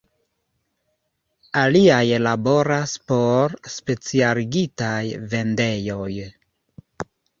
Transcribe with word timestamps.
Aliaj 1.63 2.01
laboras 2.27 2.95
por 3.11 3.55
specialigitaj 3.75 5.01
vendejoj. 5.35 6.11